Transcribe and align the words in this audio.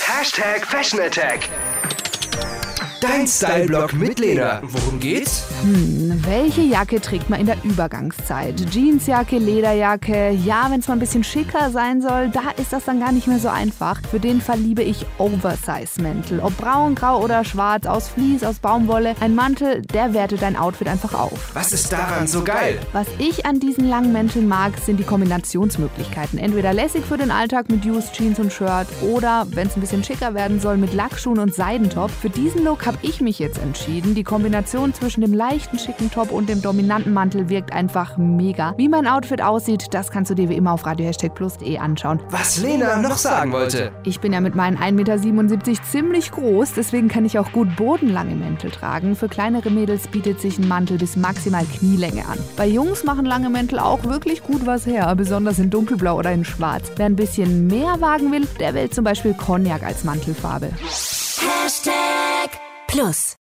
Hashtag 0.00 0.64
Fashion 0.64 1.00
Attack. 1.00 1.81
Dein 3.02 3.26
Style-Blog 3.26 3.94
mit 3.94 4.20
Lena. 4.20 4.60
Worum 4.62 5.00
geht's? 5.00 5.48
Hm, 5.62 6.22
welche 6.24 6.60
Jacke 6.60 7.00
trägt 7.00 7.28
man 7.28 7.40
in 7.40 7.46
der 7.46 7.56
Übergangszeit? 7.64 8.60
Jeansjacke, 8.70 9.38
Lederjacke. 9.38 10.30
Ja, 10.30 10.66
wenn 10.70 10.78
es 10.78 10.86
mal 10.86 10.94
ein 10.94 11.00
bisschen 11.00 11.24
schicker 11.24 11.70
sein 11.72 12.00
soll, 12.00 12.28
da 12.28 12.52
ist 12.56 12.72
das 12.72 12.84
dann 12.84 13.00
gar 13.00 13.10
nicht 13.10 13.26
mehr 13.26 13.40
so 13.40 13.48
einfach. 13.48 14.00
Für 14.08 14.20
den 14.20 14.40
Fall 14.40 14.60
liebe 14.60 14.84
ich 14.84 15.04
Oversize-Mäntel. 15.18 16.38
Ob 16.38 16.56
braun, 16.56 16.94
grau 16.94 17.20
oder 17.24 17.42
schwarz, 17.44 17.86
aus 17.86 18.06
Vlies, 18.06 18.44
aus 18.44 18.60
Baumwolle. 18.60 19.16
Ein 19.18 19.34
Mantel, 19.34 19.82
der 19.82 20.14
wertet 20.14 20.42
dein 20.42 20.56
Outfit 20.56 20.86
einfach 20.86 21.14
auf. 21.14 21.50
Was 21.54 21.72
ist 21.72 21.92
daran 21.92 22.28
so 22.28 22.44
geil? 22.44 22.78
Was 22.92 23.08
ich 23.18 23.46
an 23.46 23.58
diesen 23.58 23.88
langen 23.88 24.12
Mänteln 24.12 24.46
mag, 24.46 24.74
sind 24.78 24.98
die 24.98 25.04
Kombinationsmöglichkeiten. 25.04 26.38
Entweder 26.38 26.72
lässig 26.72 27.04
für 27.04 27.16
den 27.18 27.32
Alltag 27.32 27.68
mit 27.68 27.84
Used 27.84 28.12
Jeans 28.12 28.38
und 28.38 28.52
Shirt 28.52 28.86
oder, 29.00 29.48
wenn 29.50 29.66
es 29.66 29.76
ein 29.76 29.80
bisschen 29.80 30.04
schicker 30.04 30.34
werden 30.34 30.60
soll, 30.60 30.76
mit 30.76 30.94
Lackschuhen 30.94 31.40
und 31.40 31.52
Seidentop. 31.52 32.12
Für 32.12 32.30
diesen 32.30 32.62
Look 32.62 32.91
habe 32.92 33.06
ich 33.06 33.20
mich 33.20 33.38
jetzt 33.38 33.58
entschieden. 33.58 34.14
Die 34.14 34.24
Kombination 34.24 34.92
zwischen 34.92 35.22
dem 35.22 35.32
leichten, 35.32 35.78
schicken 35.78 36.10
Top 36.10 36.30
und 36.30 36.48
dem 36.48 36.60
dominanten 36.60 37.12
Mantel 37.12 37.48
wirkt 37.48 37.72
einfach 37.72 38.16
mega. 38.18 38.74
Wie 38.76 38.88
mein 38.88 39.06
Outfit 39.06 39.40
aussieht, 39.42 39.86
das 39.92 40.10
kannst 40.10 40.30
du 40.30 40.34
dir 40.34 40.48
wie 40.48 40.56
immer 40.56 40.72
auf 40.72 40.84
radio-plus.de 40.84 41.78
anschauen. 41.78 42.20
Was 42.30 42.60
Lena 42.60 43.00
noch 43.00 43.16
sagen 43.16 43.52
wollte. 43.52 43.92
Ich 44.04 44.20
bin 44.20 44.32
ja 44.32 44.40
mit 44.40 44.54
meinen 44.54 44.76
1,77 44.76 44.92
Meter 44.92 45.82
ziemlich 45.90 46.30
groß, 46.30 46.72
deswegen 46.74 47.08
kann 47.08 47.24
ich 47.24 47.38
auch 47.38 47.52
gut 47.52 47.74
bodenlange 47.76 48.34
Mäntel 48.34 48.70
tragen. 48.70 49.16
Für 49.16 49.28
kleinere 49.28 49.70
Mädels 49.70 50.08
bietet 50.08 50.40
sich 50.40 50.58
ein 50.58 50.68
Mantel 50.68 50.98
bis 50.98 51.16
maximal 51.16 51.64
Knielänge 51.64 52.26
an. 52.26 52.38
Bei 52.56 52.66
Jungs 52.66 53.04
machen 53.04 53.24
lange 53.24 53.48
Mäntel 53.48 53.78
auch 53.78 54.04
wirklich 54.04 54.42
gut 54.42 54.66
was 54.66 54.86
her, 54.86 55.14
besonders 55.14 55.58
in 55.58 55.70
dunkelblau 55.70 56.18
oder 56.18 56.32
in 56.32 56.44
schwarz. 56.44 56.92
Wer 56.96 57.06
ein 57.06 57.16
bisschen 57.16 57.66
mehr 57.66 58.00
wagen 58.00 58.32
will, 58.32 58.46
der 58.60 58.74
wählt 58.74 58.94
zum 58.94 59.04
Beispiel 59.04 59.34
Cognac 59.34 59.82
als 59.82 60.04
Mantelfarbe. 60.04 60.70
Hashtag 61.64 62.21
Plus. 62.92 63.36